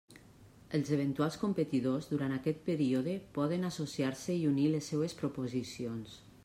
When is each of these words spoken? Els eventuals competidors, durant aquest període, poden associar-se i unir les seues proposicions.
Els 0.77 0.87
eventuals 0.95 1.37
competidors, 1.41 2.07
durant 2.13 2.33
aquest 2.39 2.65
període, 2.71 3.15
poden 3.39 3.71
associar-se 3.73 4.39
i 4.41 4.51
unir 4.55 4.69
les 4.77 4.93
seues 4.95 5.19
proposicions. 5.25 6.23